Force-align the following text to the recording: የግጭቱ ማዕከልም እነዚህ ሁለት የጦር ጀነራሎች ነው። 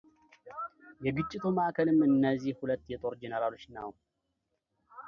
የግጭቱ 1.07 1.43
ማዕከልም 1.57 1.99
እነዚህ 2.09 2.57
ሁለት 2.63 2.83
የጦር 2.93 3.13
ጀነራሎች 3.21 3.63
ነው። 3.77 3.89